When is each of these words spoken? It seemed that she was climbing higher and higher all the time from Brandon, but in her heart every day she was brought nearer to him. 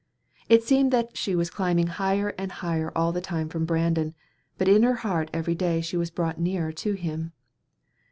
It 0.49 0.63
seemed 0.63 0.89
that 0.93 1.15
she 1.15 1.35
was 1.35 1.51
climbing 1.51 1.85
higher 1.85 2.29
and 2.29 2.51
higher 2.51 2.91
all 2.95 3.11
the 3.11 3.21
time 3.21 3.49
from 3.49 3.65
Brandon, 3.65 4.15
but 4.57 4.67
in 4.67 4.81
her 4.81 4.95
heart 5.05 5.29
every 5.31 5.53
day 5.53 5.79
she 5.79 5.95
was 5.95 6.09
brought 6.09 6.39
nearer 6.39 6.71
to 6.71 6.93
him. 6.93 7.33